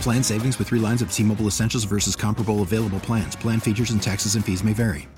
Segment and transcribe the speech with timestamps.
[0.00, 3.34] Plan savings with three lines of T Mobile Essentials versus comparable available plans.
[3.36, 5.08] Plan features and taxes and fees may vary.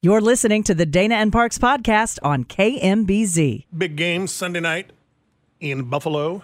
[0.00, 3.66] You're listening to the Dana and Parks podcast on KMBZ.
[3.76, 4.90] Big game Sunday night
[5.60, 6.42] in Buffalo.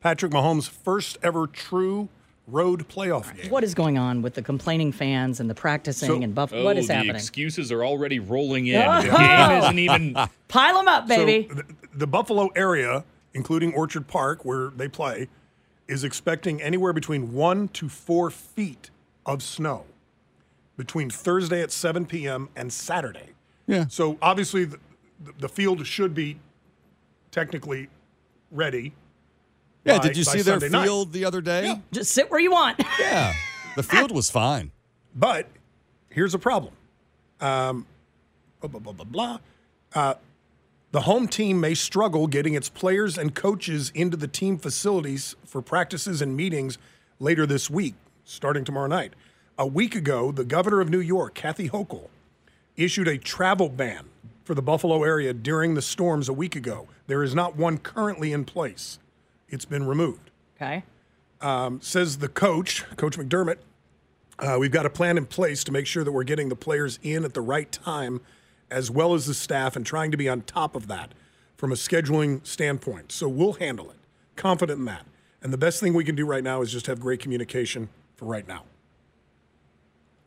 [0.00, 2.08] Patrick Mahomes' first ever true
[2.46, 3.50] road playoff game.
[3.50, 6.52] What is going on with the complaining fans and the practicing So- and Buff?
[6.52, 7.16] Oh, what is the happening?
[7.16, 8.82] excuses are already rolling in.
[8.82, 9.00] Oh.
[9.02, 10.16] The game isn't even.
[10.48, 11.48] Pile them up, baby.
[11.48, 11.64] So the,
[11.94, 13.04] the Buffalo area,
[13.36, 15.28] including Orchard Park, where they play,
[15.86, 18.90] is expecting anywhere between one to four feet
[19.26, 19.84] of snow
[20.78, 22.48] between Thursday at 7 p.m.
[22.56, 23.30] and Saturday.
[23.66, 23.86] Yeah.
[23.88, 24.78] So obviously, the,
[25.38, 26.38] the field should be
[27.30, 27.88] technically
[28.50, 28.94] ready.
[29.84, 30.84] Yeah, by- did you see their Sunday night.
[30.84, 31.66] field the other day?
[31.66, 31.78] Yeah.
[31.92, 32.80] Just sit where you want.
[32.98, 33.34] Yeah.
[33.76, 34.70] The field was fine.
[35.14, 35.48] But
[36.08, 36.72] here's a problem.
[37.42, 37.84] Um,
[38.60, 39.38] blah, blah, blah, blah, blah.
[39.94, 40.14] Uh,
[40.92, 45.60] the home team may struggle getting its players and coaches into the team facilities for
[45.60, 46.78] practices and meetings
[47.18, 49.14] later this week, starting tomorrow night.
[49.58, 52.08] A week ago, the governor of New York, Kathy Hochul,
[52.76, 54.06] issued a travel ban
[54.44, 56.86] for the Buffalo area during the storms a week ago.
[57.06, 58.98] There is not one currently in place.
[59.48, 60.82] It's been removed Okay.
[61.40, 63.58] um, says the coach, Coach McDermott,
[64.38, 66.98] uh, we've got a plan in place to make sure that we're getting the players
[67.02, 68.20] in at the right time,
[68.70, 71.12] as well as the staff, and trying to be on top of that
[71.56, 73.12] from a scheduling standpoint.
[73.12, 73.96] So we'll handle it.
[74.34, 75.06] Confident in that.
[75.42, 78.26] And the best thing we can do right now is just have great communication for
[78.26, 78.64] right now.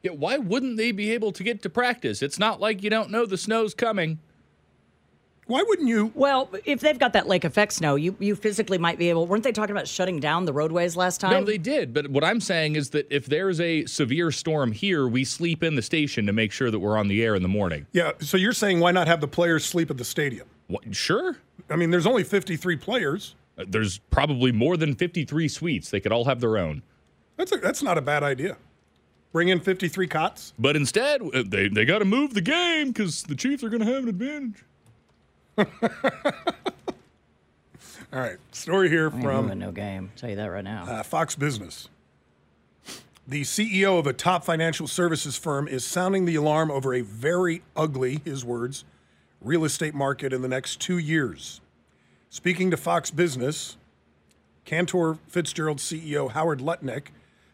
[0.02, 2.22] Yeah, why wouldn't they be able to get to practice?
[2.22, 4.20] It's not like you don't know the snow's coming.
[5.50, 6.12] Why wouldn't you?
[6.14, 9.26] Well, if they've got that lake effect snow, you, you physically might be able.
[9.26, 11.32] Weren't they talking about shutting down the roadways last time?
[11.32, 11.92] No, they did.
[11.92, 15.74] But what I'm saying is that if there's a severe storm here, we sleep in
[15.74, 17.88] the station to make sure that we're on the air in the morning.
[17.94, 20.48] Yeah, so you're saying why not have the players sleep at the stadium?
[20.68, 21.38] What, sure.
[21.68, 23.34] I mean, there's only 53 players.
[23.58, 25.90] Uh, There's probably more than 53 suites.
[25.90, 26.84] They could all have their own.
[27.38, 28.56] That's, a, that's not a bad idea.
[29.32, 30.54] Bring in 53 cots.
[30.60, 33.84] But instead, uh, they, they got to move the game because the Chiefs are going
[33.84, 34.64] to have an advantage.
[38.12, 40.12] All right, story here Ain't from no game.
[40.16, 40.86] Tell you that right now.
[40.88, 41.90] uh, Fox Business.
[43.28, 47.62] The CEO of a top financial services firm is sounding the alarm over a very
[47.76, 48.86] ugly, his words,
[49.42, 51.62] real estate market in the next two years.
[52.30, 53.78] Speaking to Fox Business,
[54.66, 57.08] Cantor Fitzgerald CEO Howard Lutnick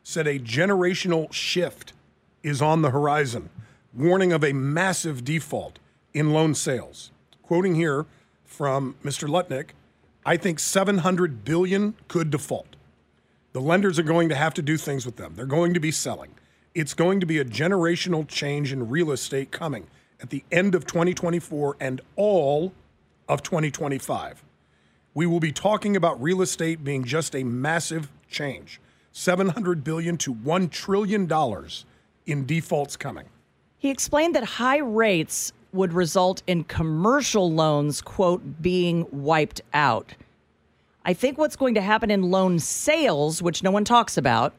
[0.03, 1.93] said a generational shift
[2.43, 3.49] is on the horizon,
[3.93, 5.79] warning of a massive default
[6.13, 7.11] in loan sales.
[7.47, 8.07] Quoting here
[8.43, 9.27] from Mr.
[9.29, 9.69] Lutnick,
[10.25, 12.75] I think 700 billion could default.
[13.53, 15.33] The lenders are going to have to do things with them.
[15.35, 16.31] They're going to be selling.
[16.73, 19.85] It's going to be a generational change in real estate coming
[20.19, 22.73] at the end of 2024 and all
[23.29, 24.43] of 2025.
[25.13, 28.81] We will be talking about real estate being just a massive change.
[29.11, 31.85] 700 billion to 1 trillion dollars
[32.25, 33.25] in defaults coming.
[33.77, 40.15] He explained that high rates would result in commercial loans, quote, being wiped out.
[41.03, 44.53] I think what's going to happen in loan sales, which no one talks about,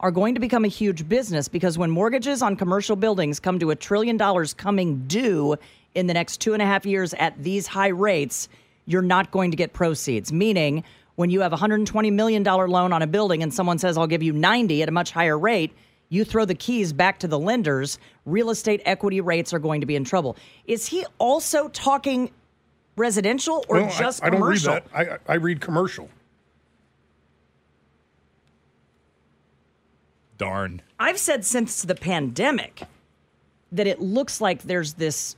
[0.00, 3.70] are going to become a huge business because when mortgages on commercial buildings come to
[3.70, 5.56] a trillion dollars coming due
[5.94, 8.48] in the next two and a half years at these high rates,
[8.84, 10.32] you're not going to get proceeds.
[10.32, 10.84] Meaning,
[11.14, 14.22] when you have a $120 million loan on a building and someone says, I'll give
[14.22, 15.72] you 90 at a much higher rate,
[16.08, 19.86] you throw the keys back to the lenders, real estate equity rates are going to
[19.86, 20.36] be in trouble.
[20.66, 22.30] Is he also talking
[22.96, 24.86] residential or Well, I- just I, don't read that.
[24.94, 26.08] I, I read commercial.
[30.38, 30.82] Darn.
[30.98, 32.82] I've said since the pandemic
[33.72, 35.34] that it looks like there's this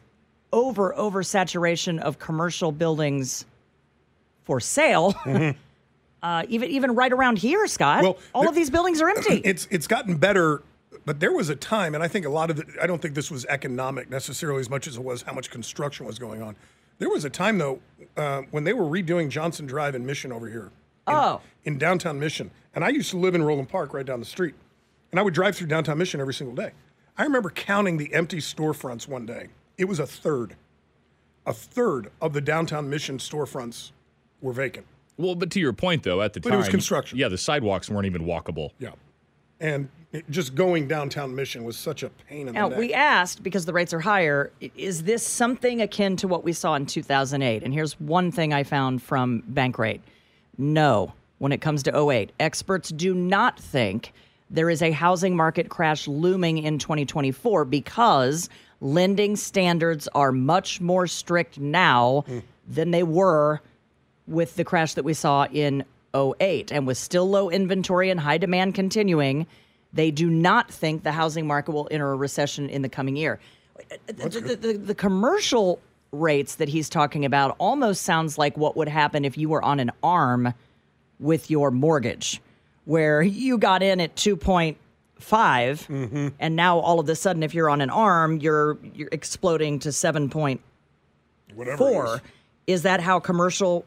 [0.52, 3.44] over oversaturation of commercial buildings
[4.44, 5.12] for sale.
[5.12, 5.58] Mm-hmm.
[6.22, 8.02] Uh, even even right around here, Scott.
[8.02, 9.36] Well, all there- of these buildings are empty.
[9.44, 10.62] It's it's gotten better,
[11.04, 12.66] but there was a time, and I think a lot of it.
[12.82, 16.06] I don't think this was economic necessarily as much as it was how much construction
[16.06, 16.56] was going on.
[16.98, 17.80] There was a time though
[18.16, 20.66] uh, when they were redoing Johnson Drive in Mission over here.
[21.06, 21.40] in- Oh.
[21.64, 24.54] in downtown Mission, and I used to live in Roeland Park, right down the street,
[25.10, 26.72] and I would drive through downtown Mission every single day.
[27.16, 29.48] I remember counting the empty storefronts one day.
[29.78, 30.56] It was a third,
[31.46, 33.92] a third of the downtown Mission storefronts
[34.42, 34.86] were vacant.
[35.18, 37.18] Well, but to your point though, at the But time, it was construction.
[37.18, 38.70] Yeah, the sidewalks weren't even walkable.
[38.78, 38.90] Yeah.
[39.60, 42.78] And it, just going downtown Mission was such a pain in Now, the neck.
[42.78, 46.74] we asked because the rates are higher, is this something akin to what we saw
[46.76, 47.62] in 2008?
[47.62, 50.00] And here's one thing I found from Bankrate.
[50.56, 54.12] No, when it comes to 08, experts do not think
[54.50, 58.48] there is a housing market crash looming in 2024 because
[58.80, 62.38] lending standards are much more strict now hmm.
[62.66, 63.60] than they were
[64.28, 65.84] with the crash that we saw in
[66.14, 69.46] 08 and with still low inventory and high demand continuing
[69.92, 73.40] they do not think the housing market will enter a recession in the coming year.
[74.06, 75.80] The, the, the, the commercial
[76.12, 79.80] rates that he's talking about almost sounds like what would happen if you were on
[79.80, 80.52] an arm
[81.20, 82.40] with your mortgage
[82.86, 84.76] where you got in at 2.5
[85.20, 86.28] mm-hmm.
[86.38, 89.90] and now all of a sudden if you're on an arm you're you're exploding to
[89.90, 90.58] 7.4
[91.54, 92.20] Whatever is.
[92.66, 93.84] Is that how commercial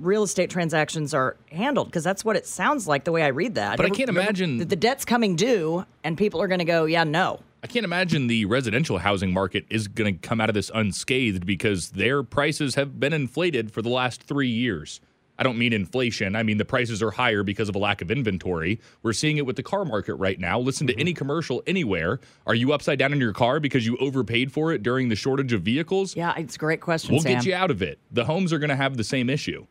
[0.00, 1.88] real estate transactions are handled?
[1.88, 3.76] Because that's what it sounds like the way I read that.
[3.76, 6.84] But I can't imagine the, the debt's coming due, and people are going to go,
[6.86, 7.40] yeah, no.
[7.62, 11.44] I can't imagine the residential housing market is going to come out of this unscathed
[11.44, 15.00] because their prices have been inflated for the last three years.
[15.40, 16.36] I don't mean inflation.
[16.36, 18.78] I mean the prices are higher because of a lack of inventory.
[19.02, 20.60] We're seeing it with the car market right now.
[20.60, 21.00] Listen to mm-hmm.
[21.00, 22.20] any commercial anywhere.
[22.46, 25.54] Are you upside down in your car because you overpaid for it during the shortage
[25.54, 26.14] of vehicles?
[26.14, 27.36] Yeah, it's a great question, We'll Sam.
[27.36, 27.98] get you out of it.
[28.12, 29.66] The homes are going to have the same issue.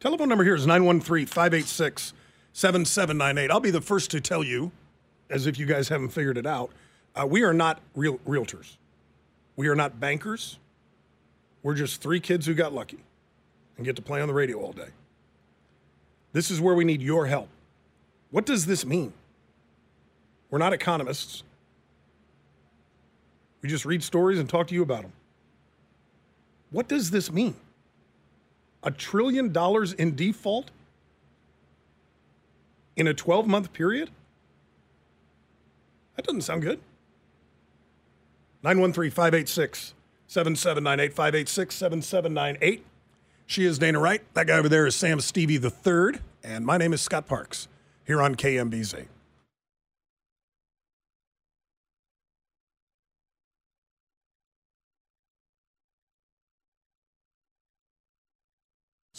[0.00, 2.14] Telephone number here is 913 586
[2.54, 3.50] 7798.
[3.50, 4.72] I'll be the first to tell you,
[5.28, 6.70] as if you guys haven't figured it out,
[7.14, 8.78] uh, we are not real realtors.
[9.56, 10.58] We are not bankers.
[11.62, 13.00] We're just three kids who got lucky
[13.76, 14.88] and get to play on the radio all day.
[16.32, 17.48] This is where we need your help.
[18.30, 19.12] What does this mean?
[20.48, 21.42] We're not economists.
[23.60, 25.12] We just read stories and talk to you about them.
[26.70, 27.54] What does this mean?
[28.82, 30.70] A trillion dollars in default
[32.96, 34.10] in a 12 month period?
[36.16, 36.80] That doesn't sound good.
[38.62, 39.94] 913 586
[40.26, 42.86] 7798 586 7798.
[43.46, 44.22] She is Dana Wright.
[44.34, 47.68] That guy over there is Sam Stevie the third, And my name is Scott Parks
[48.06, 49.06] here on KMBZ.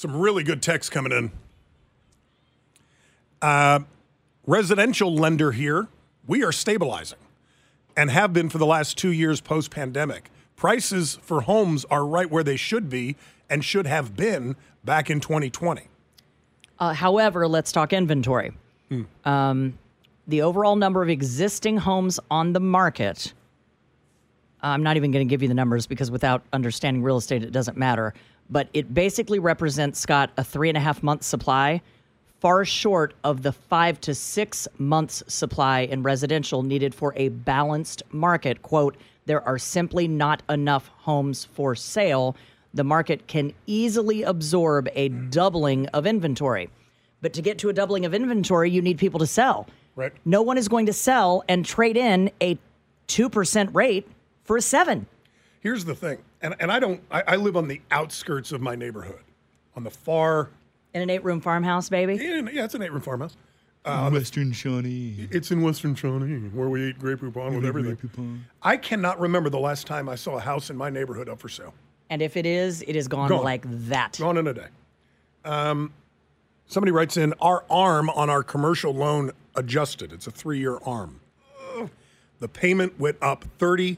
[0.01, 1.31] Some really good text coming in.
[3.39, 3.81] Uh,
[4.47, 5.89] residential lender here.
[6.25, 7.19] We are stabilizing
[7.95, 10.31] and have been for the last two years post pandemic.
[10.55, 13.15] Prices for homes are right where they should be
[13.47, 15.83] and should have been back in 2020.
[16.79, 18.53] Uh, however, let's talk inventory.
[19.23, 19.77] Um,
[20.27, 23.33] the overall number of existing homes on the market.
[24.63, 27.51] I'm not even going to give you the numbers because without understanding real estate, it
[27.51, 28.15] doesn't matter.
[28.51, 31.81] But it basically represents, Scott, a three and a half month supply,
[32.41, 38.03] far short of the five to six months supply in residential needed for a balanced
[38.11, 38.61] market.
[38.61, 42.35] Quote, there are simply not enough homes for sale.
[42.73, 46.69] The market can easily absorb a doubling of inventory.
[47.21, 49.67] But to get to a doubling of inventory, you need people to sell.
[49.95, 50.11] Right.
[50.25, 52.57] No one is going to sell and trade in a
[53.07, 54.07] 2% rate
[54.43, 55.05] for a seven.
[55.59, 58.75] Here's the thing, and, and I don't, I, I live on the outskirts of my
[58.75, 59.23] neighborhood,
[59.75, 60.49] on the far,
[60.93, 62.15] In an eight room farmhouse, baby.
[62.15, 63.35] yeah, yeah it's an eight room farmhouse.
[63.83, 65.27] Western Shawnee.
[65.31, 68.45] It's in Western Shawnee, where we eat Grey Poupon with everything.
[68.61, 71.49] I cannot remember the last time I saw a house in my neighborhood up for
[71.49, 71.73] sale.
[72.11, 73.43] And if it is, it is gone, Gone.
[73.43, 74.17] like that.
[74.19, 74.67] Gone in a day.
[75.45, 75.93] Um,
[76.67, 80.13] somebody writes in, our arm on our commercial loan adjusted.
[80.13, 81.21] It's a three year arm.
[81.77, 81.89] Ugh.
[82.39, 83.97] The payment went up 32%.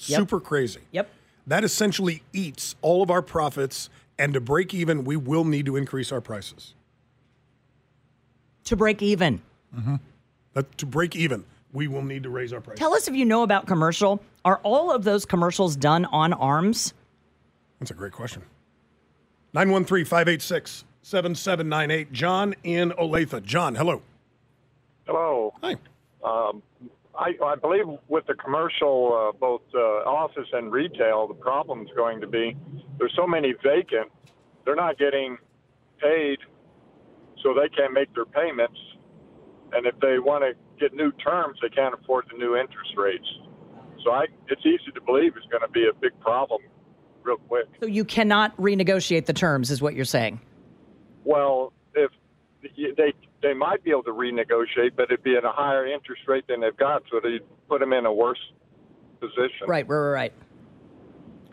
[0.00, 0.80] Super crazy.
[0.90, 1.08] Yep.
[1.46, 3.88] That essentially eats all of our profits.
[4.18, 6.74] And to break even, we will need to increase our prices.
[8.64, 9.42] To break even.
[10.54, 12.78] That, to break even, we will need to raise our prices.
[12.78, 14.22] Tell us if you know about commercial.
[14.44, 16.94] Are all of those commercials done on arms?
[17.78, 18.42] That's a great question.
[19.52, 22.12] 913 586 7798.
[22.12, 23.44] John in Olathe.
[23.44, 24.02] John, hello.
[25.06, 25.54] Hello.
[25.62, 25.76] Hi.
[26.24, 26.62] Um,
[27.18, 31.88] I, I believe with the commercial, uh, both uh, office and retail, the problem is
[31.96, 32.56] going to be
[32.98, 34.10] there's so many vacant,
[34.64, 35.38] they're not getting
[36.00, 36.38] paid,
[37.42, 38.78] so they can't make their payments.
[39.72, 43.26] And if they want to get new terms, they can't afford the new interest rates.
[44.04, 46.62] So I, it's easy to believe it's going to be a big problem
[47.22, 47.66] real quick.
[47.80, 50.40] So you cannot renegotiate the terms, is what you're saying.
[51.24, 52.10] Well, if
[52.62, 53.12] they
[53.42, 56.60] they might be able to renegotiate, but it'd be at a higher interest rate than
[56.60, 58.38] they've got, so they'd put them in a worse
[59.20, 59.66] position.
[59.66, 60.32] Right, right, right, right.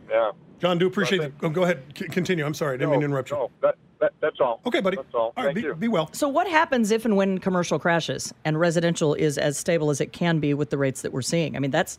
[0.09, 0.31] Yeah.
[0.59, 1.33] John, do appreciate it.
[1.41, 1.83] Oh, go ahead.
[1.97, 2.45] C- continue.
[2.45, 2.75] I'm sorry.
[2.75, 3.37] I didn't mean to interrupt you.
[3.37, 4.61] No, that, that, that's all.
[4.65, 4.95] Okay, buddy.
[4.95, 5.33] That's all.
[5.35, 5.75] All right, Thank be, you.
[5.75, 6.09] be well.
[6.13, 10.13] So what happens if and when commercial crashes and residential is as stable as it
[10.13, 11.55] can be with the rates that we're seeing?
[11.55, 11.97] I mean, that's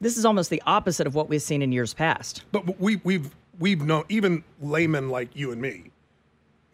[0.00, 2.44] this is almost the opposite of what we've seen in years past.
[2.52, 5.90] But we, we've we've known even laymen like you and me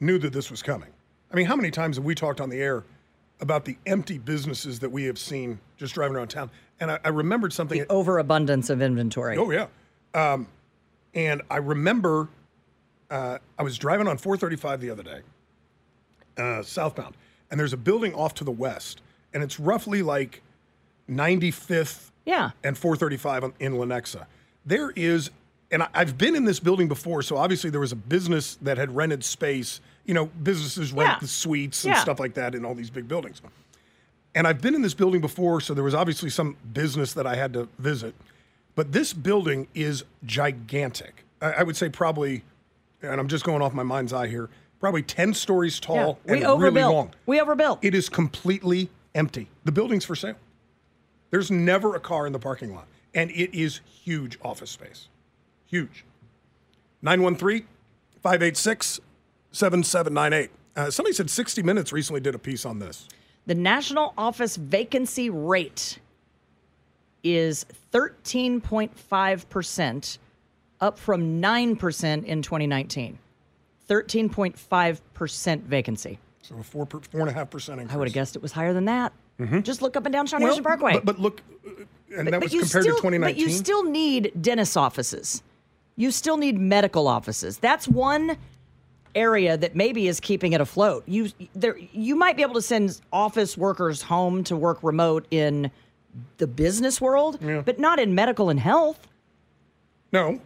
[0.00, 0.91] knew that this was coming.
[1.32, 2.84] I mean, how many times have we talked on the air
[3.40, 6.50] about the empty businesses that we have seen just driving around town?
[6.80, 7.78] And I, I remembered something.
[7.80, 9.36] The overabundance of inventory.
[9.38, 9.66] Oh yeah,
[10.14, 10.46] um,
[11.14, 12.28] and I remember
[13.10, 15.20] uh, I was driving on 435 the other day,
[16.38, 17.14] uh, southbound,
[17.50, 19.00] and there's a building off to the west,
[19.32, 20.42] and it's roughly like
[21.10, 22.50] 95th Yeah.
[22.64, 24.26] and 435 in Lenexa.
[24.64, 25.30] There is,
[25.70, 28.76] and I- I've been in this building before, so obviously there was a business that
[28.78, 29.80] had rented space.
[30.04, 31.18] You know, businesses rent Yeah.
[31.20, 32.00] the suites and Yeah.
[32.00, 33.40] stuff like that in all these big buildings.
[34.34, 37.36] And I've been in this building before, so there was obviously some business that I
[37.36, 38.14] had to visit.
[38.74, 41.24] But this building is gigantic.
[41.40, 42.42] I, I would say probably,
[43.02, 44.48] and I'm just going off my mind's eye here,
[44.80, 45.86] probably 10 stories Yeah.
[45.86, 46.74] tall We and overbuilt.
[46.74, 47.10] really long.
[47.26, 47.78] We overbuilt.
[47.82, 49.48] It is completely empty.
[49.64, 50.36] The building's for sale.
[51.30, 55.08] There's never a car in the parking lot, and it is huge office space.
[55.66, 56.04] Huge.
[57.02, 57.66] 913
[58.22, 59.00] 586
[59.52, 60.50] 7798.
[60.74, 63.08] Uh, Somebody said 60 Minutes recently did a piece on this.
[63.46, 65.98] The national office vacancy rate
[67.22, 70.18] is 13.5%,
[70.80, 73.18] up from 9% in 2019.
[73.88, 76.18] 13.5% vacancy.
[76.42, 77.94] So a four, per, four and a half percent increase.
[77.94, 79.12] I would have guessed it was higher than that.
[79.62, 80.92] Just look up and down Shawnee Well, Mission Parkway.
[80.92, 81.70] But, but look, uh,
[82.16, 83.20] and that was compared still, to 2019.
[83.20, 85.42] But you still need dentist offices.
[85.96, 87.58] You still need medical offices.
[87.58, 88.36] That's one
[89.14, 91.04] area that maybe is keeping it afloat.
[91.06, 95.70] You there you might be able to send office workers home to work remote in
[96.38, 99.06] the business world, but not in medical and health.
[100.12, 100.40] no.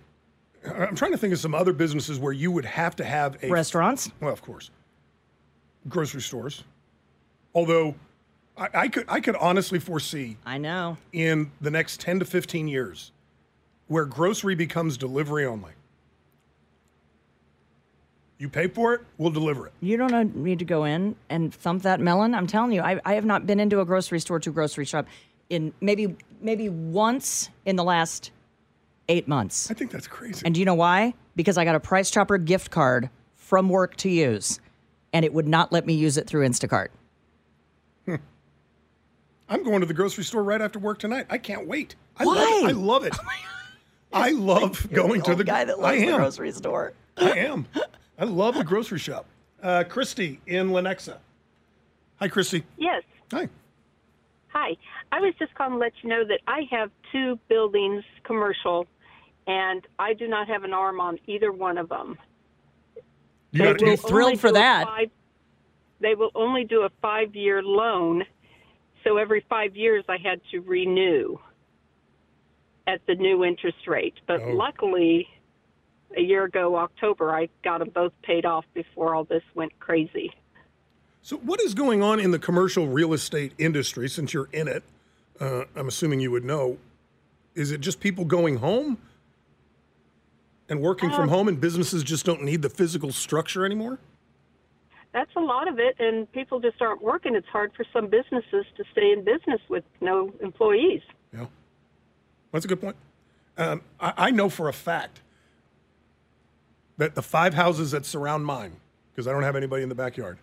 [0.64, 3.48] I'm trying to think of some other businesses where you would have to have a
[3.48, 4.10] Restaurants.
[4.20, 4.70] Well, of course.
[5.88, 6.64] Grocery stores.
[7.54, 7.94] Although
[8.56, 10.96] I, I could I could honestly foresee I know.
[11.12, 13.12] in the next 10 to 15 years
[13.86, 15.70] where grocery becomes delivery only.
[18.38, 19.72] You pay for it, we'll deliver it.
[19.80, 22.34] You don't need to go in and thump that melon.
[22.34, 25.06] I'm telling you, I, I have not been into a grocery store to grocery shop
[25.48, 28.30] in maybe maybe once in the last
[29.08, 29.70] eight months.
[29.70, 30.42] I think that's crazy.
[30.44, 31.14] And do you know why?
[31.34, 34.60] Because I got a Price Chopper gift card from work to use,
[35.12, 36.88] and it would not let me use it through Instacart.
[38.04, 38.16] Hmm.
[39.48, 41.26] I'm going to the grocery store right after work tonight.
[41.30, 41.94] I can't wait.
[42.18, 42.60] I love Why?
[42.64, 42.68] it.
[42.68, 43.16] I love it.
[44.12, 46.92] I love going to Old the guy that I loves the grocery store.
[47.16, 47.66] I am.
[48.18, 49.26] I love the grocery shop.
[49.62, 51.18] Uh, Christy in Lenexa.
[52.18, 52.64] Hi, Christy.
[52.78, 53.02] Yes.
[53.32, 53.48] Hi.
[54.48, 54.76] Hi.
[55.12, 58.86] I was just calling to let you know that I have two buildings, commercial,
[59.46, 62.18] and I do not have an arm on either one of them.
[63.52, 64.86] You got will- to thrilled for that.
[64.86, 65.10] Five,
[66.00, 68.24] they will only do a five-year loan,
[69.04, 71.38] so every five years I had to renew
[72.86, 74.14] at the new interest rate.
[74.26, 74.52] But Oh.
[74.52, 75.28] luckily,
[76.16, 80.32] a year ago, October, I got them both paid off before all this went crazy.
[81.22, 84.82] So, what is going on in the commercial real estate industry since you're in it?
[85.40, 86.78] Uh, I'm assuming you would know.
[87.54, 88.98] Is it just people going home
[90.68, 93.98] and working from home, and businesses just don't need the physical structure anymore?
[95.12, 97.34] That's a lot of it, and people just aren't working.
[97.34, 101.00] It's hard for some businesses to stay in business with no employees.
[101.32, 101.46] Yeah,
[102.52, 102.96] that's a good point.
[103.56, 105.20] Um, I, I know for a fact
[106.98, 108.72] that the five houses that surround mine,
[109.14, 110.38] because I don't have anybody in the backyard,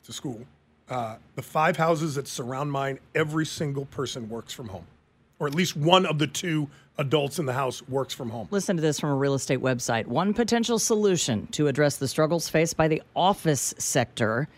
[0.00, 0.40] it's a school.
[0.88, 4.86] Uh, the five houses that surround mine, every single person works from home,
[5.38, 6.68] or at least one of the two
[6.98, 8.48] adults in the house works from home.
[8.50, 10.06] Listen to this from a real estate website.
[10.06, 14.48] One potential solution to address the struggles faced by the office sector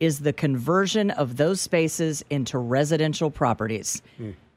[0.00, 4.02] is the conversion of those spaces into residential properties.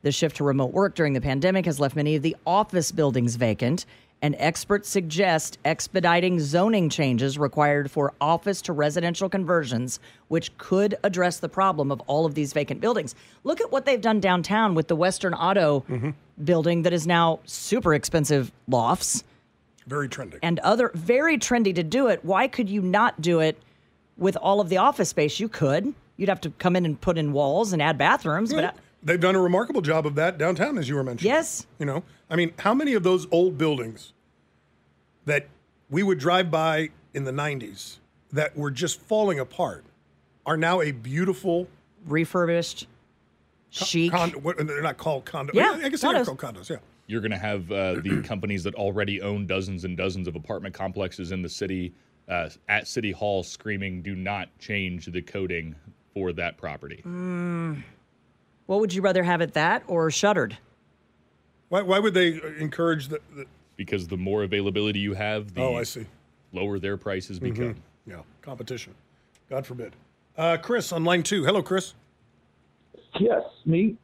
[0.01, 3.35] The shift to remote work during the pandemic has left many of the office buildings
[3.35, 3.85] vacant,
[4.21, 11.39] and experts suggest expediting zoning changes required for office to residential conversions, which could address
[11.39, 13.13] the problem of all of these vacant buildings.
[13.43, 16.11] Look at what they've done downtown with the Western Auto mm-hmm.
[16.43, 19.23] building that is now super expensive lofts.
[19.87, 20.39] Very trendy.
[20.41, 22.25] and other very trendy to do it.
[22.25, 23.61] Why could you not do it
[24.17, 25.39] with all of the office space?
[25.39, 25.93] You could.
[26.17, 28.77] You'd have to come in and put in walls and add bathrooms, but mm-hmm.
[28.77, 31.31] I- They've done a remarkable job of that downtown, as you were mentioning.
[31.31, 31.67] Yes.
[31.79, 34.13] You know, I mean, how many of those old buildings
[35.25, 35.47] that
[35.89, 37.97] we would drive by in the 90s
[38.31, 39.85] that were just falling apart
[40.45, 41.67] are now a beautiful
[42.07, 42.87] refurbished,
[43.69, 44.11] chic.
[44.11, 45.53] Con- what, they're not called condos.
[45.53, 46.25] Yeah, I guess they are condos.
[46.25, 46.69] called condos.
[46.69, 46.77] Yeah.
[47.07, 50.73] You're going to have uh, the companies that already own dozens and dozens of apartment
[50.73, 51.93] complexes in the city
[52.27, 55.75] uh, at City Hall screaming, do not change the coding
[56.13, 57.03] for that property.
[57.05, 57.83] Mm.
[58.65, 60.57] What would you rather have it that or shuttered?
[61.69, 63.45] Why, why would they encourage the, the
[63.75, 66.05] Because the more availability you have, the Oh, I see.
[66.53, 67.43] lower their prices Mhm.
[67.53, 67.75] become.
[68.07, 68.93] Yeah, competition.
[69.49, 69.93] God forbid.
[70.37, 71.43] Uh, Chris on line two.
[71.43, 71.93] Hello, Chris.
[73.19, 73.95] Yes, me.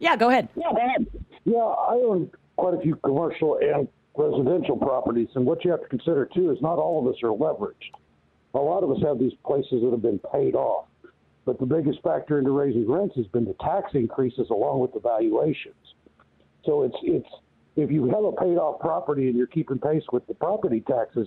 [0.00, 0.48] Yeah, go ahead.
[0.56, 1.06] Yeah, go ahead.
[1.44, 5.88] Yeah, I own quite a few commercial and residential properties, and what you have to
[5.88, 7.92] consider too is not all of us are leveraged.
[8.54, 10.87] A lot of us have these places that have been paid off,
[11.48, 15.00] but the biggest factor into raising rents has been the tax increases along with the
[15.00, 15.94] valuations.
[16.66, 17.28] So it's it's
[17.74, 21.26] if you have a paid off property and you're keeping pace with the property taxes,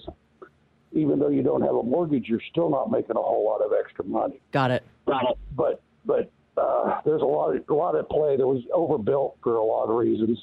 [0.92, 3.72] even though you don't have a mortgage, you're still not making a whole lot of
[3.84, 4.40] extra money.
[4.51, 4.84] Got it.
[5.08, 5.40] Got it.
[5.58, 8.38] But but uh, there's a lot of, a lot at play.
[8.38, 10.38] There was overbuilt for a lot of reasons,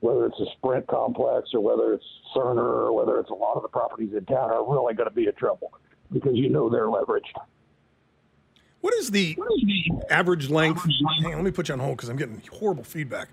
[0.00, 3.62] whether it's a Sprint complex or whether it's Cerner or whether it's a lot of
[3.62, 5.72] the properties in town are really going to be in trouble
[6.12, 7.38] because you know they're leveraged.
[8.80, 9.36] What is the
[10.08, 10.84] average length?
[11.22, 13.28] Hang on, let me put you on hold because I'm getting horrible feedback.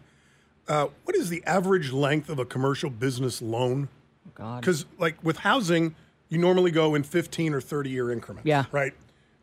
[0.67, 3.87] Uh, what is the average length of a commercial business loan?
[4.35, 4.61] God.
[4.61, 5.95] Because like with housing,
[6.29, 8.45] you normally go in 15 or 30 year increments.
[8.45, 8.65] Yeah.
[8.71, 8.93] Right.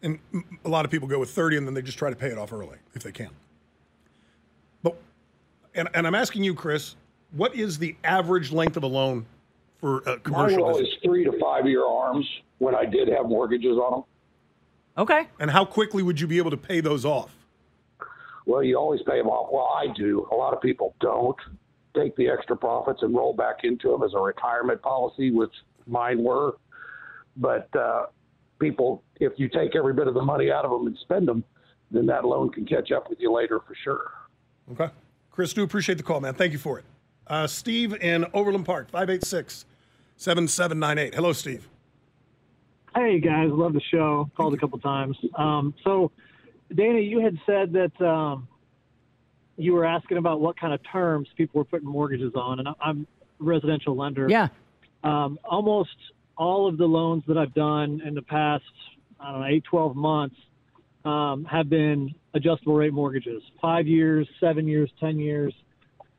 [0.03, 0.19] And
[0.65, 2.37] a lot of people go with 30 and then they just try to pay it
[2.37, 3.31] off early if they can.
[4.83, 4.97] But
[5.75, 6.97] and, and I'm asking you, Chris,
[7.33, 9.25] what is the average length of a loan
[9.79, 11.03] for a Mine commercial were always business?
[11.03, 14.05] three to five year arms when I did have mortgages on them.
[14.97, 15.27] Okay.
[15.41, 17.35] And how quickly would you be able to pay those off?
[18.47, 19.51] Well, you always pay them off.
[19.53, 20.29] Well, I do.
[20.31, 21.37] A lot of people don't
[21.97, 25.53] take the extra profits and roll back into them as a retirement policy, which
[25.87, 26.57] mine were.
[27.37, 28.07] But uh,
[28.59, 31.45] people, if you take every bit of the money out of them and spend them,
[31.91, 34.13] then that loan can catch up with you later for sure.
[34.73, 34.93] Okay.
[35.31, 36.35] Chris, do appreciate the call, man.
[36.35, 36.85] Thank you for it.
[37.27, 39.65] Uh, Steve in Overland Park, 586
[40.17, 41.15] 7798.
[41.15, 41.69] Hello, Steve.
[42.95, 44.31] Hey guys, love the show.
[44.37, 45.17] Called a couple times.
[45.35, 46.13] Um, so,
[46.73, 48.47] Dana, you had said that um,
[49.57, 53.07] you were asking about what kind of terms people were putting mortgages on, and I'm
[53.41, 54.29] a residential lender.
[54.31, 54.49] Yeah.
[55.03, 55.97] Um, almost
[56.39, 58.63] all of the loans that I've done in the past,
[59.19, 60.37] I don't know, eight, 12 months
[61.05, 63.43] um, have been adjustable rate mortgages.
[63.61, 65.53] Five years, seven years, 10 years.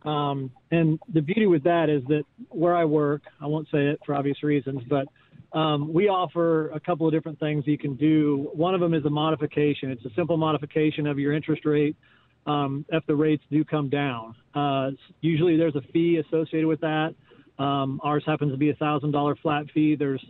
[0.04, 4.00] Um, and the beauty with that is that where I work, I won't say it
[4.06, 5.08] for obvious reasons, but
[5.56, 8.50] um, we offer a couple of different things you can do.
[8.54, 9.90] One of them is a modification.
[9.90, 11.96] It's a simple modification of your interest rate
[12.46, 14.36] um, if the rates do come down.
[14.54, 14.92] Uh,
[15.22, 17.16] usually there's a fee associated with that.
[17.58, 19.96] Um, ours happens to be a thousand dollar flat fee.
[19.98, 20.24] There's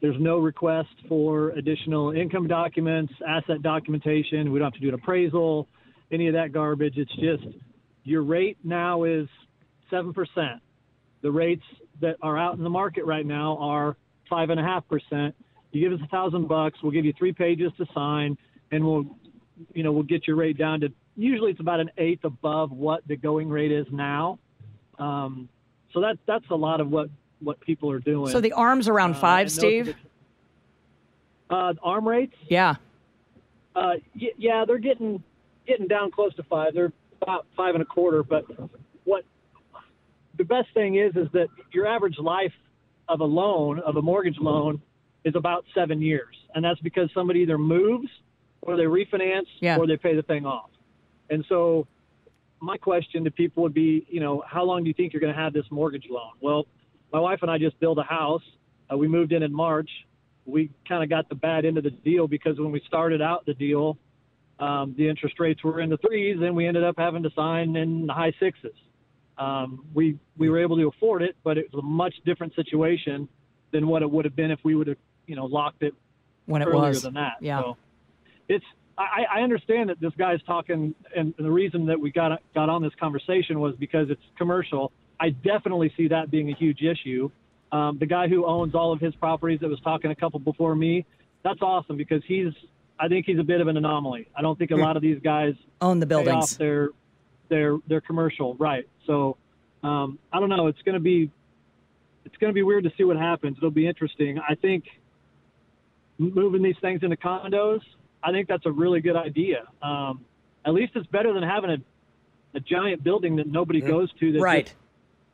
[0.00, 4.50] there's no request for additional income documents, asset documentation.
[4.50, 5.68] We don't have to do an appraisal,
[6.10, 6.94] any of that garbage.
[6.96, 7.54] It's just
[8.04, 9.28] your rate now is
[9.90, 10.62] seven percent.
[11.20, 11.64] The rates
[12.00, 13.98] that are out in the market right now are
[14.30, 15.34] five and a half percent.
[15.72, 18.38] You give us a thousand bucks, we'll give you three pages to sign,
[18.72, 19.04] and we'll,
[19.74, 20.88] you know, we'll get your rate down to.
[21.16, 24.38] Usually, it's about an eighth above what the going rate is now.
[24.98, 25.48] Um,
[25.92, 28.30] so that's that's a lot of what what people are doing.
[28.32, 29.94] So the arms around Uh, five, those Steve?
[31.48, 32.34] Uh, arm rates?
[32.48, 32.76] Yeah.
[33.74, 35.22] Uh, y- yeah, they're getting
[35.66, 36.74] getting down close to five.
[36.74, 38.22] They're about five and a quarter.
[38.22, 38.44] But
[39.04, 39.24] what
[40.36, 42.52] the best thing is is that your average life
[43.10, 44.80] of a loan of a mortgage loan
[45.24, 48.08] is about seven years, and that's because somebody either moves
[48.62, 49.76] or they refinance Yeah.
[49.78, 50.70] or they pay the thing off.
[51.28, 51.86] And so,
[52.60, 55.34] my question to people would be, you know, how long do you think you're going
[55.34, 56.32] to have this mortgage loan?
[56.40, 56.66] Well,
[57.12, 58.42] my wife and I just built a house.
[58.92, 59.90] Uh, we moved in in March.
[60.44, 63.46] We kind of got the bad end of the deal because when we started out
[63.46, 63.98] the deal,
[64.58, 67.76] um, the interest rates were in the threes, and we ended up having to sign
[67.76, 68.74] in the high sixes.
[69.44, 73.26] Um, we we were able to afford it, but it was a much different situation
[73.72, 75.94] than what it would have been if we would have, you know, locked it
[76.46, 77.02] When it earlier was.
[77.02, 77.36] than that.
[77.40, 77.60] Yeah.
[77.62, 77.76] So
[78.48, 78.64] it's
[78.98, 82.82] I, I understand that this guy's talking, and the reason that we got got on
[82.82, 84.92] this conversation was because it's commercial.
[85.18, 87.30] I definitely see that being a huge issue.
[87.72, 90.74] Um, the guy who owns all of his properties that was talking a couple before
[90.74, 91.06] me,
[91.44, 92.52] that's awesome because he's
[92.98, 94.28] I think he's a bit of an anomaly.
[94.36, 94.82] I don't think a Hmm.
[94.82, 96.56] lot of these guys Own the pay off buildings.
[96.58, 96.90] their
[97.50, 98.88] their their commercial right.
[99.06, 99.36] So
[99.82, 100.66] um, I don't know.
[100.68, 101.30] It's going to be
[102.24, 103.58] it's going to be weird to see what happens.
[103.58, 104.38] It'll be interesting.
[104.38, 104.84] I think
[106.18, 107.80] moving these things into condos,
[108.22, 109.64] I think that's a really good idea.
[109.82, 110.24] Um,
[110.64, 111.76] at least it's better than having a,
[112.54, 114.66] a giant building that nobody goes to that Right.
[114.66, 114.76] just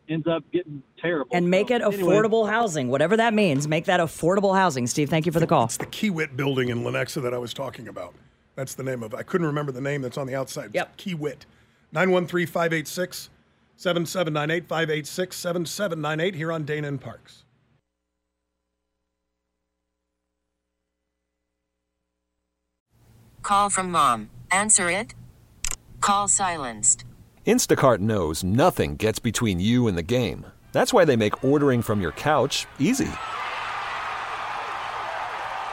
[0.08, 1.34] ends up getting terrible.
[1.36, 1.96] And make it Anyway.
[2.14, 3.66] affordable housing, whatever that means.
[3.66, 4.86] Make that affordable housing.
[4.86, 5.64] Steve, thank you for the call.
[5.64, 8.14] It's the Kiewit building in Lenexa that I was talking about.
[8.54, 9.16] That's the name of it.
[9.16, 10.70] I couldn't remember the name that's on the outside.
[10.72, 10.96] Yep.
[10.96, 11.38] Kiewit.
[11.96, 13.30] 913 586
[13.78, 17.44] 7798 586 7798 here on Dana and Parks.
[23.40, 24.28] Call from mom.
[24.50, 25.14] Answer it.
[26.02, 27.06] Call silenced.
[27.46, 30.44] Instacart knows nothing gets between you and the game.
[30.72, 33.08] That's why they make ordering from your couch easy.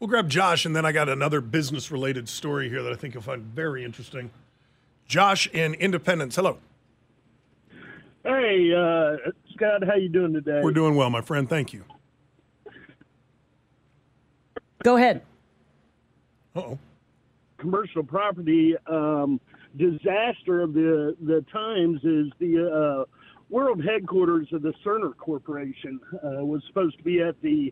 [0.00, 3.12] We'll grab Josh, and then I got another business related story here that I think
[3.12, 4.30] you'll find very interesting.
[5.06, 6.36] Josh in Independence.
[6.36, 6.56] Hello.
[8.24, 10.60] Hey, uh, Scott, how you doing today?
[10.64, 11.46] We're doing well, my friend.
[11.46, 11.84] Thank you.
[14.82, 15.20] Go ahead.
[16.56, 16.78] Uh-oh.
[17.58, 19.38] Commercial property um,
[19.76, 23.04] disaster of the the times is the uh,
[23.50, 27.70] world headquarters of the Cerner Corporation uh, was supposed to be at the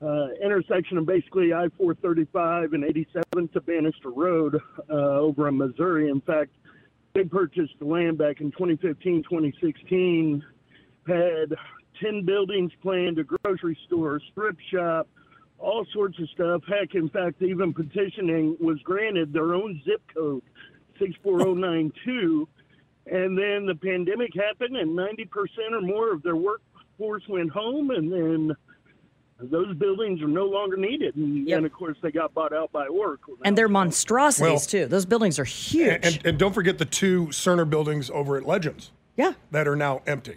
[0.00, 6.08] uh, intersection of basically I 435 and 87 to Bannister Road uh, over in Missouri.
[6.08, 6.50] In fact,
[7.14, 10.44] they purchased the land back in 2015, 2016,
[11.06, 11.54] had
[12.00, 15.08] 10 buildings planned, a grocery store, strip shop,
[15.58, 16.62] all sorts of stuff.
[16.68, 20.42] Heck, in fact, even petitioning was granted their own zip code,
[20.98, 22.48] 64092.
[23.06, 25.26] And then the pandemic happened, and 90%
[25.72, 28.56] or more of their workforce went home, and then
[29.40, 31.14] those buildings are no longer needed.
[31.16, 33.34] And, and of course, they got bought out by Oracle.
[33.44, 34.86] And they're monstrosities, Well- too.
[34.86, 35.88] Those buildings are huge.
[35.94, 38.90] And, and, and don't forget the two Cerner buildings over at Legends.
[39.16, 39.32] Yeah.
[39.50, 40.36] That are now empty.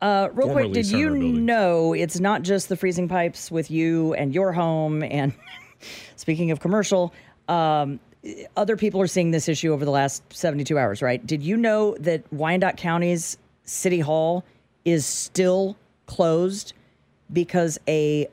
[0.00, 1.38] Uh, real quick, Formerly did you buildings.
[1.40, 5.02] know it's not just the freezing pipes with you and your home?
[5.02, 5.34] And
[6.16, 7.12] speaking of commercial,
[7.48, 7.98] um,
[8.56, 11.24] other people are seeing this issue over the last 72 hours, right?
[11.26, 14.44] Did you know that Wyandotte County's City Hall
[14.84, 16.74] is still closed
[17.32, 18.28] because a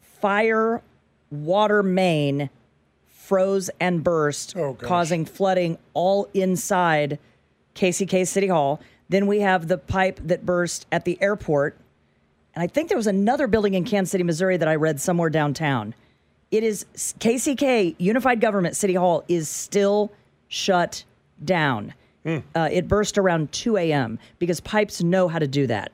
[0.00, 0.82] fire
[1.30, 2.50] water main
[3.06, 7.18] froze and burst, causing flooding all inside
[7.74, 8.80] KCK City Hall.
[9.08, 11.76] Then we have the pipe that burst at the airport.
[12.54, 15.28] And I think there was another building in Kansas City, Missouri that I read somewhere
[15.28, 15.94] downtown.
[16.50, 20.10] It is KCK, Unified Government City Hall, is still
[20.48, 21.04] shut
[21.44, 21.92] down.
[22.54, 24.18] Uh, it burst around 2 a.m.
[24.38, 25.92] because pipes know how to do that.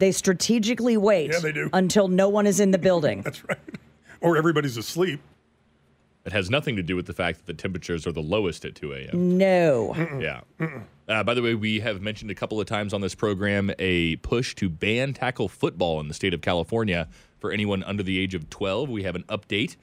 [0.00, 1.70] They strategically wait Yeah, they do.
[1.72, 3.22] until no one is in the building.
[3.24, 3.58] That's right.
[4.20, 5.20] Or everybody's asleep.
[6.24, 8.74] It has nothing to do with the fact that the temperatures are the lowest at
[8.74, 9.38] 2 a.m.
[9.38, 9.94] No.
[10.20, 10.40] Yeah.
[11.08, 14.16] Uh, by the way, we have mentioned a couple of times on this program a
[14.16, 17.08] push to ban tackle football in the state of California
[17.38, 18.90] for anyone under the age of 12.
[18.90, 19.76] We have an update.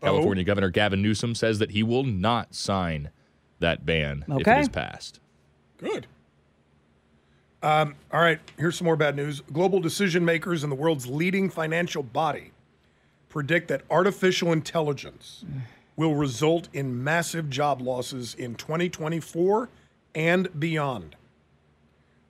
[0.00, 3.10] California Governor Gavin Newsom says that he will not sign
[3.58, 4.68] that ban if it Okay.
[4.68, 5.18] passed.
[5.78, 6.06] Good.
[7.62, 9.42] Um, all right, here's some more bad news.
[9.52, 12.52] Global decision makers in the world's leading financial body
[13.28, 15.44] predict that artificial intelligence
[15.94, 19.68] will result in massive job losses in 2024
[20.14, 21.16] and beyond.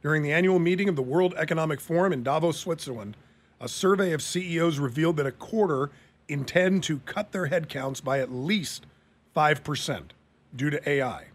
[0.02, 3.16] During the annual meeting of the World Economic Forum in Davos, Switzerland,
[3.60, 5.90] a survey of CEOs revealed that a quarter
[6.28, 8.86] intend to cut their headcounts by at least
[9.36, 10.02] 5%,
[10.56, 11.26] due to AI.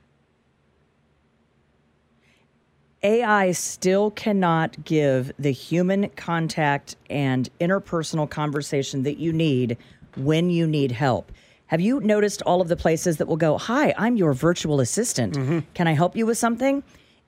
[3.05, 9.77] AI still cannot give the human contact and interpersonal conversation that you need
[10.17, 11.31] when you need help.
[11.67, 15.35] Have you noticed all of the places that will go, Hi, I'm your virtual assistant.
[15.75, 16.81] Can I help you with something?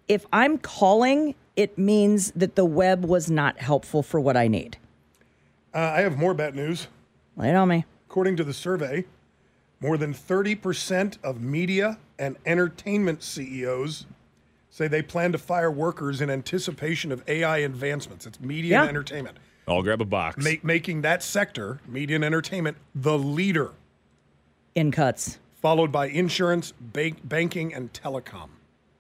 [0.08, 4.78] If I'm calling, it means that the web was not helpful for what I need.
[5.76, 6.88] Uh, I have more bad news.
[7.36, 7.86] Lay it on me.
[8.10, 9.06] According to the survey,
[9.80, 14.08] more than 30% of media and entertainment CEOs
[14.78, 18.28] say they plan to fire workers in anticipation of AI advancements.
[18.28, 18.82] It's media Yeah.
[18.82, 19.38] and entertainment.
[19.68, 20.44] I'll grab a box.
[20.44, 23.72] Ma- making that sector, media and entertainment, the leader,
[24.76, 25.40] In cuts.
[25.60, 28.50] followed by insurance, bank, banking, and telecom.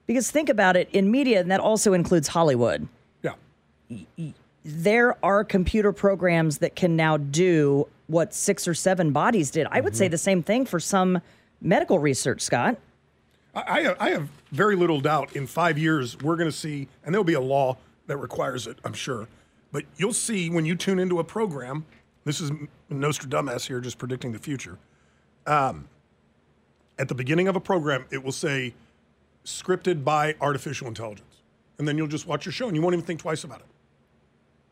[0.08, 2.88] Because think about it in media, and that also includes Hollywood.
[3.22, 3.34] Yeah.
[4.66, 9.68] There are computer programs that can now do what six or seven bodies did.
[9.70, 10.12] I would say mm-hmm.
[10.12, 11.22] the same thing for some
[11.62, 12.78] medical research, Scott.
[13.62, 17.24] I, I, have, very little doubt in five years we're going to see, and there'll
[17.24, 19.28] be a law that requires it, I'm sure.
[19.72, 21.86] But you'll see when you tune into a program,
[22.24, 22.52] this is
[22.89, 24.78] Nostradamus here, just predicting the future.
[25.46, 25.88] Um,
[27.00, 28.74] at the beginning of a program, it will say
[29.46, 31.41] scripted by artificial intelligence.
[31.78, 33.65] And then you'll just watch your show and you won't even think twice about it.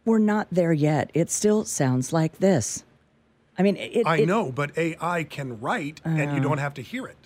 [0.06, 1.12] We're not there yet.
[1.14, 2.84] It still sounds like this.
[3.58, 6.40] I mean, it, I it- know, but AI can write and you Uh.
[6.40, 7.18] don't have to hear it.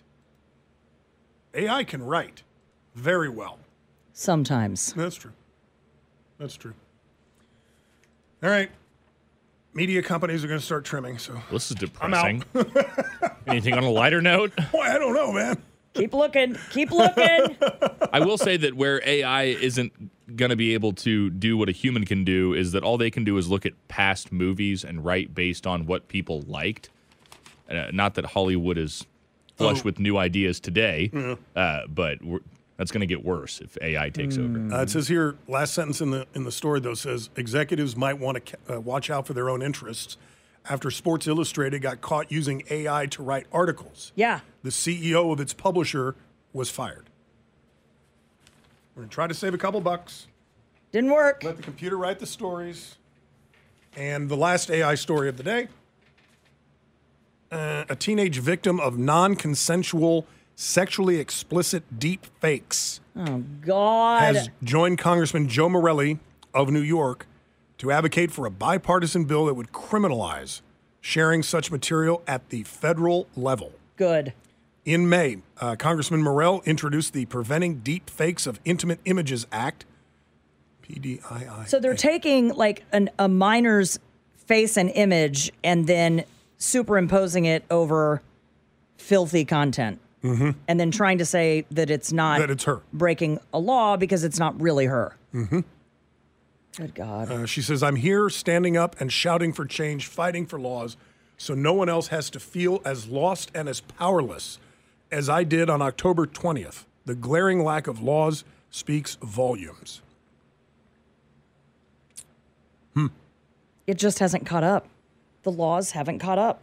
[1.54, 2.44] AI can write
[2.96, 3.60] very well.
[4.14, 4.94] sometimes.
[4.94, 5.32] That's true.
[6.38, 6.74] That's true.
[8.44, 8.70] All right.
[9.74, 11.18] Media companies are going to start trimming.
[11.18, 12.40] So This is I'm out.
[12.54, 12.74] depressing.
[13.48, 14.54] Anything on a lighter note?
[14.72, 15.62] Boy, I don't know, man.
[15.94, 16.56] Keep looking.
[16.72, 17.58] Keep looking.
[18.14, 19.92] I will say that where AI isn't
[20.36, 23.10] going to be able to do what a human can do is that all they
[23.12, 26.90] can do is look at past movies and write based on what people liked.
[27.70, 29.06] Uh, not that Hollywood is
[29.60, 29.84] flush Oh.
[29.84, 31.36] with new ideas today, Yeah.
[31.56, 32.39] uh, but we're,
[32.78, 34.74] that's going to get worse if AI takes over.
[34.74, 38.17] Uh, it says here, last sentence in the in the story though says executives might
[38.17, 40.15] want to uh, watch out for their own interests
[40.69, 44.13] after Sports Illustrated got caught using AI to write articles.
[44.15, 44.39] Yeah.
[44.63, 46.15] The CEO of its publisher
[46.54, 47.10] was fired.
[48.95, 50.28] We're gonna try to save a couple bucks.
[50.91, 51.43] Didn't work.
[51.43, 52.98] Let the computer write the stories.
[53.95, 55.67] And the last AI story of the day
[57.52, 64.22] uh, a teenage victim of non consensual, sexually explicit deep fakes Oh, God.
[64.36, 66.20] has joined Congressman Joe Morelle
[66.54, 67.26] of New York
[67.80, 70.62] to advocate for a bipartisan bill that would criminalize
[71.02, 73.72] sharing such material at the federal level.
[73.96, 74.34] Good.
[74.86, 79.86] In May, uh, Congressman Morelle introduced the Preventing Deep Fakes of Intimate Images Act,
[80.84, 81.68] PDII.
[81.68, 84.00] So they're taking like an, a minor's
[84.46, 86.24] face and image and then
[86.60, 88.22] superimposing it over
[88.98, 90.00] filthy content.
[90.24, 90.56] Mhm.
[90.67, 92.82] And then trying to say that it's not That it's her.
[92.93, 95.15] breaking a law because it's not really her.
[95.34, 95.62] Mm-hmm.
[96.78, 97.32] Good God.
[97.32, 100.98] Uh, she says, I'm here standing up and shouting for change, fighting for laws,
[101.38, 104.60] so no one else has to feel as lost and as powerless
[105.12, 106.86] as I did on October 20th.
[107.06, 110.02] The glaring lack of laws speaks volumes.
[113.88, 114.88] It just hasn't caught up.
[115.43, 116.62] The laws haven't caught up.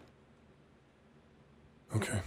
[1.94, 2.20] Okay.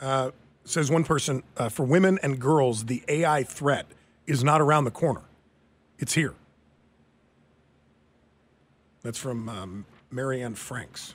[0.00, 0.30] Uh,
[0.64, 3.86] says one person uh, for women and girls, the AI threat
[4.26, 5.22] is not around the corner,
[5.98, 6.34] it's here.
[9.02, 11.14] That's from um, Mary Anne Franks.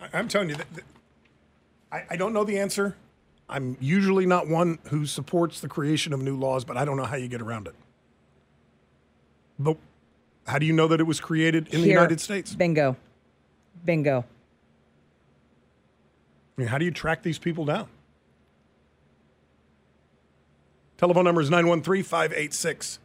[0.00, 0.66] I- I'm telling you, that-
[1.90, 2.96] I, I don't know the answer.
[3.48, 7.04] I'm usually not one who supports the creation of new laws, but I don't know
[7.04, 7.74] how you get around it.
[9.58, 9.76] But
[10.46, 12.54] how do you know that it was created in the United States?
[12.54, 12.96] Bingo.
[13.84, 14.24] Bingo.
[16.56, 17.88] I mean, how do you track these people down?
[20.96, 22.98] Telephone number is 913 586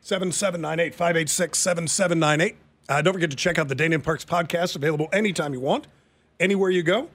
[0.00, 0.94] 7798.
[0.94, 2.56] 586 7798.
[2.88, 5.86] Uh, Don't forget to check out the Dana and Parks podcast, available anytime you want,
[6.40, 7.08] anywhere you go.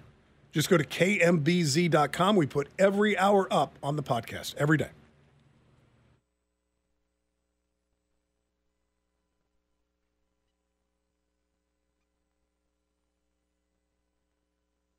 [0.52, 2.36] Just go to kmbz.com.
[2.36, 4.90] We put every hour up on the podcast every day.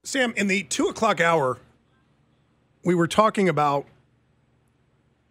[0.09, 1.59] Sam, in the two o'clock hour,
[2.83, 3.85] we were talking about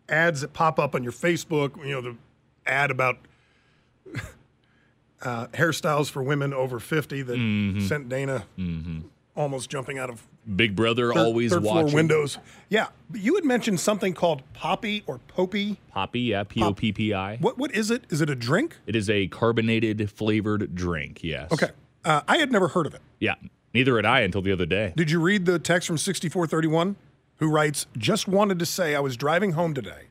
[0.08, 1.84] ads that pop up on your Facebook.
[1.84, 2.16] You know, the
[2.68, 3.18] ad about
[5.24, 7.82] uh, hairstyles for women over 50 that Mhm.
[7.88, 9.00] sent Dana Mm-hmm.
[9.36, 11.96] almost jumping out of Big Brother third, always third watching.
[11.96, 12.38] windows.
[12.70, 15.78] Yeah, but you had mentioned something called Poppi or Popey.
[15.92, 17.38] Poppi, yeah, P O P P I.
[17.38, 18.04] What what is it?
[18.12, 18.78] Is it a drink?
[18.86, 21.24] It is a carbonated flavored drink.
[21.24, 21.52] Yes.
[21.52, 21.72] Okay,
[22.06, 23.02] uh, I had never heard of it.
[23.20, 23.36] Yeah,
[23.78, 24.92] Neither had I until the other day.
[24.96, 26.96] Did you read the text from 6431
[27.36, 30.06] who writes, Just wanted to say I was driving home today.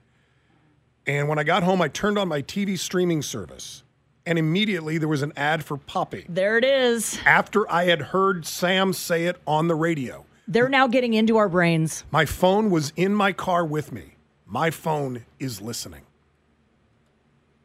[1.04, 3.82] And when I got home, I turned on my TV streaming service.
[4.24, 6.26] And immediately there was an ad for Poppi.
[6.28, 7.18] There it is.
[7.26, 10.26] After I had heard Sam say it on the radio.
[10.46, 12.04] They're now getting into our brains.
[12.12, 14.14] My phone was in my car with me.
[14.46, 16.02] My phone is listening.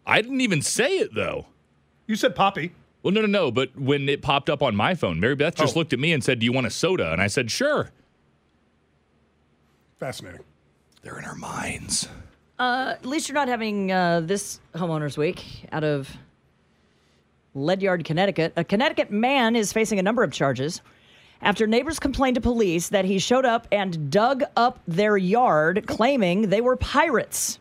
[0.08, 1.46] I didn't even say it though.
[2.08, 2.74] You said Poppi.
[3.04, 3.52] Well, no, no, no.
[3.52, 5.80] But when it popped up on my phone, Mary Beth just Oh.
[5.80, 7.90] looked at me and said, "Do you want a soda?" And I said, "Sure."
[10.00, 10.42] Fascinating.
[11.04, 12.08] They're in our minds.
[12.60, 16.16] Uh, at least you're not having uh, this homeowners week out of
[17.56, 18.54] Ledyard, Connecticut.
[18.56, 20.82] A Connecticut man is facing a number of charges
[21.42, 26.50] after neighbors complained to police that he showed up and dug up their yard, claiming
[26.50, 27.58] they were pirates.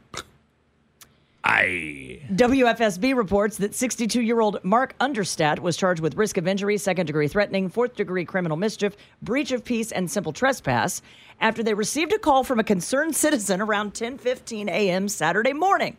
[1.42, 6.76] I WFSB reports that 62 year old Mark Understat was charged with risk of injury,
[6.76, 11.00] second degree threatening, fourth degree criminal mischief, breach of peace, and simple trespass
[11.40, 15.08] after they received a call from a concerned citizen around 10:15 a.m.
[15.08, 15.96] Saturday morning.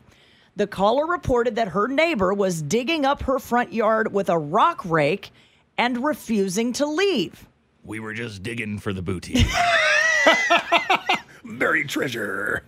[0.55, 4.83] The caller reported that her neighbor was digging up her front yard with a rock
[4.85, 5.31] rake
[5.77, 7.47] and refusing to leave.
[7.83, 9.43] we were just digging for the booty.
[11.43, 12.63] Buried treasure.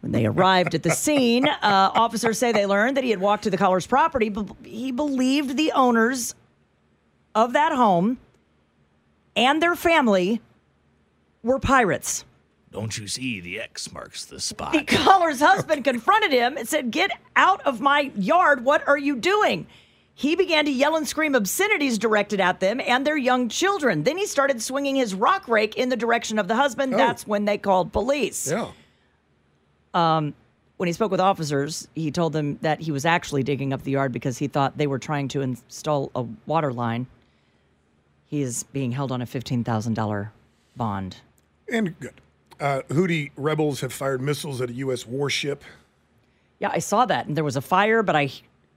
[0.00, 0.02] Arr.
[0.02, 3.44] When they arrived at the scene, uh, officers say they learned that he had walked
[3.44, 6.34] to the caller's property, but he believed the owners
[7.34, 8.18] of that home
[9.36, 10.40] and their family
[11.42, 12.24] were pirates.
[12.72, 14.72] Don't you see the X marks the spot?
[14.72, 18.64] The caller's husband confronted him and said, Get out of my yard.
[18.64, 19.66] What are you doing?
[20.14, 24.02] He began to yell and scream obscenities directed at them and their young children.
[24.04, 26.92] Then he started swinging his rock rake in the direction of the husband.
[26.92, 28.50] That's when they called police.
[28.50, 28.68] Yeah.
[29.94, 30.34] Um,
[30.76, 33.90] when he spoke with officers, he told them that he was actually digging up the
[33.90, 37.06] yard because he thought they were trying to install a water line.
[38.26, 40.30] He is being held on a $15,000
[40.76, 41.16] bond.
[41.70, 42.14] And good.
[42.58, 45.06] Uh, Houthi rebels have fired missiles at a U.S.
[45.06, 45.64] warship.
[46.60, 47.26] Yeah, I saw that.
[47.26, 48.30] And there was a fire, but I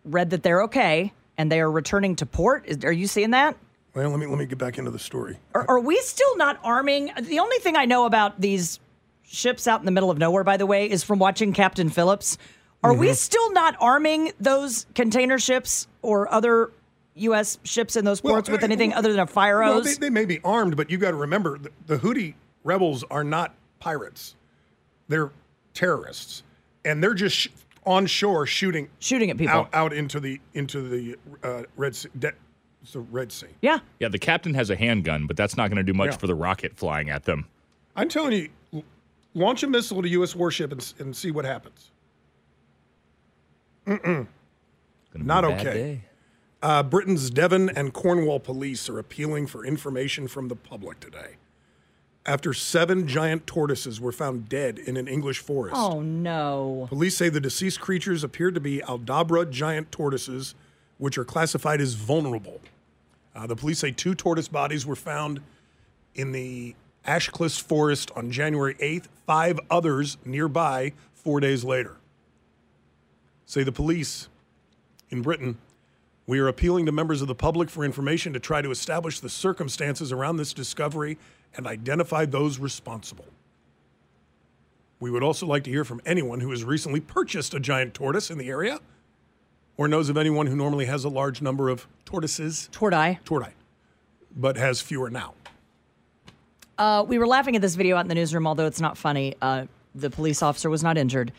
[0.06, 2.65] read that they're okay and they are returning to port.
[2.65, 3.58] Is, are you seeing that?
[3.93, 5.38] Well, let me let me get back into the story.
[5.54, 7.12] Are, are we still not arming?
[7.21, 8.80] The only thing I know about these
[9.23, 12.38] ships out in the middle of nowhere, by the way, is from watching Captain Phillips.
[12.83, 13.15] Are we Mhm.
[13.15, 16.71] still not arming those container ships or other
[17.15, 17.57] U.S.
[17.63, 19.86] ships in those ports with anything other than a fire Well, hose?
[19.86, 22.33] they, they may be armed, but you got to remember the, the Houthi
[22.63, 24.36] rebels are not pirates;
[25.07, 25.31] they're
[25.73, 26.43] terrorists,
[26.83, 27.47] and they're just sh-
[27.86, 32.09] on shore shooting shooting at people out, out into the into the uh, Red Sea.
[32.17, 32.31] De-
[32.81, 33.47] it's the Red Sea.
[33.62, 33.79] Yeah.
[33.99, 36.17] Yeah, the captain has a handgun, but that's not going to do much Yeah.
[36.17, 37.45] for the rocket flying at them.
[37.95, 38.49] I'm telling you, l-
[39.33, 40.35] launch a missile to U.S.
[40.35, 41.91] warship and, and see what happens.
[43.87, 44.27] Mm-mm.
[45.15, 46.01] Not okay.
[46.61, 51.35] Uh, Britain's Devon and Cornwall police are appealing for information from the public today.
[52.25, 55.75] After seven giant tortoises were found dead in an English forest.
[55.77, 56.85] Oh, no.
[56.87, 60.55] Police say the deceased creatures appeared to be Aldabra giant tortoises,
[60.99, 62.61] which are classified as vulnerable.
[63.35, 65.41] Uh, the police say two tortoise bodies were found
[66.15, 71.97] in the Ashclyst Forest on January 8th, five others nearby four days later.
[73.45, 74.29] Say the police
[75.09, 75.57] in Britain,
[76.25, 79.29] we are appealing to members of the public for information to try to establish the
[79.29, 81.17] circumstances around this discovery
[81.55, 83.25] and identify those responsible.
[84.99, 88.31] We would also like to hear from anyone who has recently purchased a giant tortoise
[88.31, 88.79] in the area
[89.75, 92.69] or knows of anyone who normally has a large number of tortoises.
[92.71, 93.19] Torti.
[93.25, 93.51] Torti.
[94.35, 95.33] But has fewer now.
[96.77, 99.36] Uh, we were laughing at this video out in the newsroom, although it's not funny.
[99.41, 101.31] Uh, the police officer was not injured.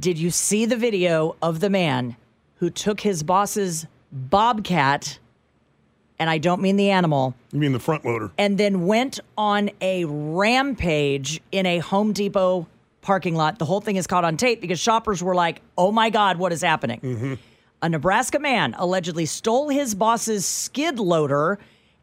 [0.00, 2.16] Did you see the video of the man
[2.56, 5.18] who took his boss's bobcat,
[6.18, 8.32] and I don't mean the animal, You mean the front loader?
[8.36, 12.66] and then went on a rampage in a Home Depot
[13.00, 13.60] parking lot?
[13.60, 16.52] The whole thing is caught on tape because shoppers were like, oh my God, what
[16.52, 17.38] is happening?
[17.80, 21.60] A Nebraska man allegedly stole his boss's skid loader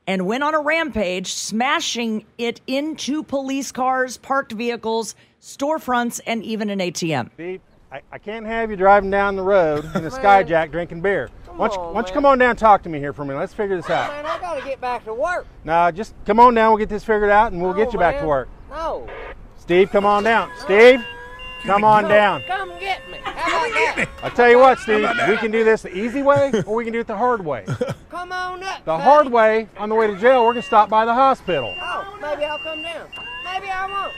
[0.07, 6.69] and went on a rampage, smashing it into police cars, parked vehicles, storefronts, and even
[6.69, 7.29] an ATM.
[7.37, 7.61] Beep.
[7.91, 11.29] I, I can't have you driving down the road in a Skyjack drinking beer.
[11.55, 13.21] Why don't, you, why don't you come on down and talk to me here for
[13.21, 13.39] a minute?
[13.39, 14.11] Let's figure this out.
[14.11, 15.47] Man, I gotta get back to work.
[15.63, 16.71] Nah, just come on down.
[16.71, 18.49] We'll get this figured out and we'll No, get you back to work.
[18.69, 19.07] No.
[19.57, 20.51] Steve, come on down.
[20.57, 21.05] Steve,
[21.65, 22.41] come on No, down.
[22.43, 23.17] Come get me.
[23.23, 24.09] How about that?
[24.23, 26.93] I'll tell you what, Steve, we can do this the easy way or we can
[26.93, 27.65] do it the hard way.
[28.09, 28.79] Come on up.
[28.79, 29.03] The buddy.
[29.03, 31.75] hard way, on the way to jail, we're going to stop by the hospital.
[31.79, 33.09] Oh, maybe I'll come down.
[33.43, 34.13] Maybe I won't.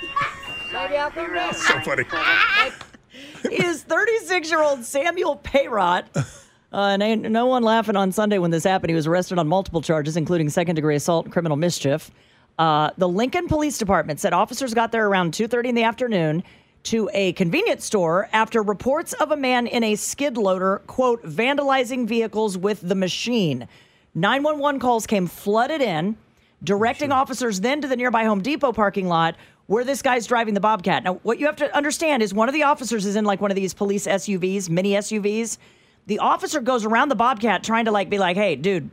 [0.72, 1.54] Maybe I'll come down.
[1.54, 2.04] So funny.
[3.52, 6.24] is 36 year old Samuel Payrot Uh,
[6.72, 8.90] and ain't no one laughing on Sunday when this happened.
[8.92, 12.12] He was arrested on multiple charges, including second degree assault and criminal mischief.
[12.60, 16.44] Uh, the Lincoln Police Department said officers got there around 2:30 in the afternoon
[16.88, 22.08] to a convenience store after reports of a man in a skid loader, quote, vandalizing
[22.08, 23.68] vehicles with the machine.
[24.16, 26.16] 911 calls came flooded in,
[26.64, 29.36] directing officers then to the nearby Home Depot parking lot
[29.68, 31.04] where this guy's driving the Bobcat.
[31.04, 33.52] Now, what you have to understand is one of the officers is in like one
[33.52, 35.58] of these police SUVs, mini SUVs.
[36.06, 38.90] The officer goes around the Bobcat trying to like be like, "Hey, dude,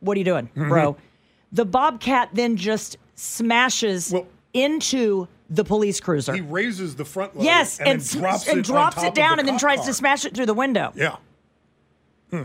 [0.00, 0.68] what are you doing, mm-hmm.
[0.68, 0.96] bro?"
[1.52, 4.14] The Bobcat then just smashes
[4.52, 6.32] into the police cruiser.
[6.32, 9.38] He raises the front load yes, and, and, then drops and it, drops it down
[9.38, 9.86] and then tries car.
[9.86, 10.92] to smash it through the window.
[10.94, 11.16] Yeah.
[12.30, 12.42] Hmm.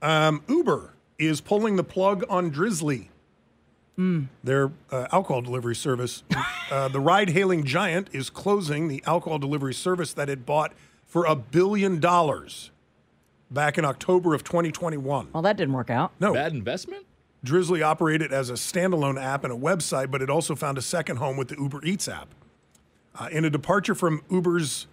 [0.00, 3.10] Um, Uber is pulling the plug on Drizzly,
[3.96, 4.22] Hmm.
[4.42, 6.24] their uh, alcohol delivery service.
[6.70, 10.72] uh, the ride-hailing giant is closing the alcohol delivery service that it bought
[11.06, 12.70] for a billion dollars
[13.50, 15.28] back in October of 2021.
[15.32, 16.12] Well, that didn't work out.
[16.18, 16.32] No.
[16.32, 17.04] Bad investment?
[17.44, 21.16] Drizzly operated as a standalone app and a website, but it also found a second
[21.16, 22.28] home with the Uber Eats app.
[23.18, 24.86] Uh, in a departure from Uber's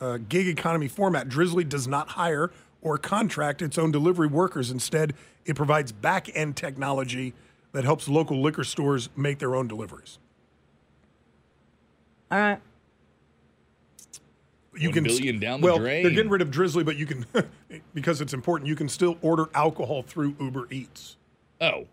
[0.00, 2.50] uh, gig economy format, Drizzly does not hire
[2.82, 4.70] or contract its own delivery workers.
[4.70, 5.14] Instead,
[5.44, 7.32] it provides back end technology
[7.72, 10.18] that helps local liquor stores make their own deliveries.
[12.30, 12.60] All right.
[14.76, 16.02] You One billion down the well, drain.
[16.02, 17.26] they're getting rid of Drizzly, but you can
[17.94, 18.68] because it's important.
[18.68, 21.16] You can still order alcohol through Uber Eats.
[21.60, 21.86] Oh,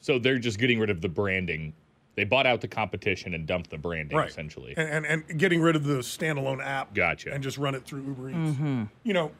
[0.00, 1.72] so they're just getting rid of the branding.
[2.14, 4.28] They bought out the competition and dumped the branding right.
[4.28, 4.74] essentially.
[4.76, 6.92] and, and and getting rid of the standalone app.
[6.94, 7.32] Gotcha.
[7.32, 8.36] And just run it through Uber Eats.
[8.58, 8.88] Mhm.
[9.04, 9.32] You know,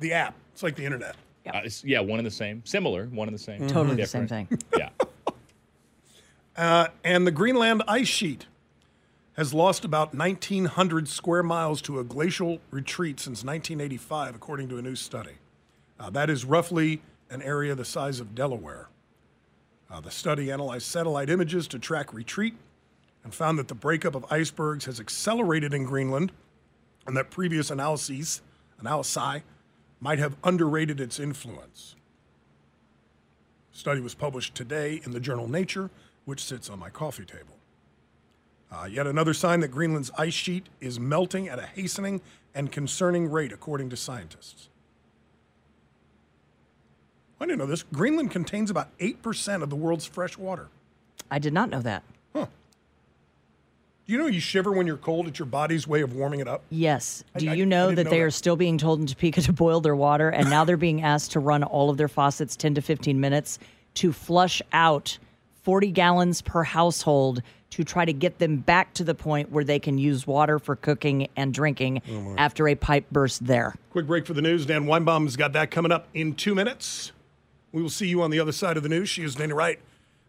[0.00, 0.34] the app.
[0.52, 1.16] It's like the internet.
[1.46, 2.62] Uh, yeah, one and the same.
[2.66, 3.66] Similar, one and the same.
[3.68, 4.50] Totally the same Different.
[4.50, 4.58] thing.
[4.76, 4.90] Yeah.
[6.56, 8.46] Uh, and the Greenland ice sheet
[9.36, 14.82] has lost about 1,900 square miles to a glacial retreat since 1985, according to a
[14.82, 15.34] new study.
[16.00, 18.88] Uh, that is roughly an area the size of Delaware.
[19.90, 22.54] Uh, the study analyzed satellite images to track retreat
[23.24, 26.32] and found that the breakup of icebergs has accelerated in Greenland
[27.06, 28.42] and that previous analyses,
[28.82, 29.42] analysi,
[30.00, 31.96] might have underrated its influence.
[33.72, 35.90] Study was published today in the journal Nature,
[36.24, 37.56] which sits on my coffee table.
[38.70, 42.20] Uh, yet another sign that Greenland's ice sheet is melting at a hastening
[42.54, 44.68] and concerning rate, according to scientists.
[47.40, 47.84] I didn't know this.
[47.92, 50.68] Greenland contains about 8% of the world's fresh water.
[51.30, 52.02] I did not know that.
[52.34, 52.46] Huh.
[54.06, 55.28] Do you know you shiver when you're cold?
[55.28, 56.62] It's your body's way of warming it up.
[56.70, 57.22] Yes.
[57.36, 58.24] Do I- you I know didn't that know they that.
[58.24, 61.32] are still being told in Topeka to boil their water, and now they're being asked
[61.32, 63.58] to run all of their faucets 10 to 15 minutes
[63.94, 65.18] to flush out
[65.62, 69.78] 40 gallons per household to try to get them back to the point where they
[69.78, 73.74] can use water for cooking and drinking Oh, after a pipe burst there.
[73.90, 74.64] Quick break for the news.
[74.64, 77.12] Dan Weinbaum's got that coming up in two minutes.
[77.72, 79.08] We will see you on the other side of the news.
[79.08, 79.80] She is Dana Wright.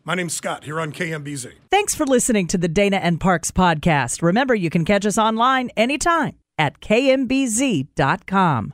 [0.04, 1.54] My name's Scott here on KMBZ.
[1.70, 4.22] Thanks for listening to the Dana and Parks podcast.
[4.22, 8.74] Remember, you can catch us online anytime at kmbz.com.